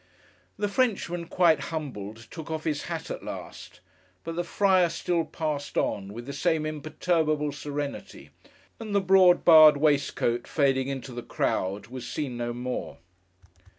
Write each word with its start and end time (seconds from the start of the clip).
The 0.57 0.67
Frenchman, 0.67 1.27
quite 1.27 1.59
humbled, 1.65 2.25
took 2.31 2.49
off 2.49 2.63
his 2.63 2.85
hat 2.85 3.11
at 3.11 3.21
last, 3.21 3.81
but 4.23 4.35
the 4.35 4.43
Friar 4.43 4.89
still 4.89 5.23
passed 5.25 5.77
on, 5.77 6.11
with 6.11 6.25
the 6.25 6.33
same 6.33 6.65
imperturbable 6.65 7.51
serenity; 7.51 8.31
and 8.79 8.95
the 8.95 8.99
broad 8.99 9.45
barred 9.45 9.77
waistcoat, 9.77 10.47
fading 10.47 10.87
into 10.87 11.11
the 11.11 11.21
crowd, 11.21 11.85
was 11.85 12.07
seen 12.07 12.35
no 12.35 12.51
more. 12.51 12.97